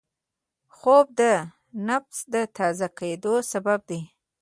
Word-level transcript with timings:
خوب 0.75 1.05
د 1.19 1.21
نفس 1.87 2.17
د 2.33 2.35
تازه 2.57 2.87
کېدو 2.99 3.33
سبب 3.51 3.79
دی 3.89 4.01